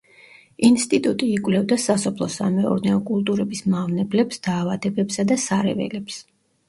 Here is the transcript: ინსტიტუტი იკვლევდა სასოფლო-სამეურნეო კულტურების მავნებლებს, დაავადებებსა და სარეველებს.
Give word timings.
ინსტიტუტი 0.67 1.27
იკვლევდა 1.33 1.77
სასოფლო-სამეურნეო 1.83 2.97
კულტურების 3.09 3.61
მავნებლებს, 3.75 4.43
დაავადებებსა 4.49 5.27
და 5.33 5.39
სარეველებს. 5.49 6.19